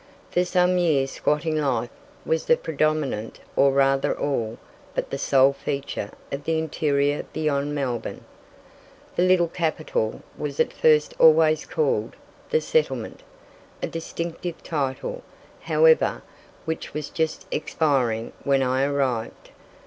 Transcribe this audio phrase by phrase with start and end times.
[0.31, 1.91] For some years squatting life
[2.25, 4.57] was the predominant or rather all
[4.95, 8.25] but the sole feature of the interior beyond Melbourne.
[9.15, 12.15] The little capital was at first always called
[12.49, 13.21] "the settlement"
[13.83, 15.21] a distinctive title,
[15.61, 16.23] however,
[16.65, 19.51] which was just expiring when I arrived.